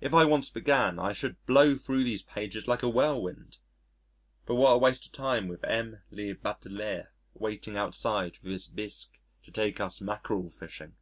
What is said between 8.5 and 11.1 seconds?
his bisque to take us mackerel fishing!...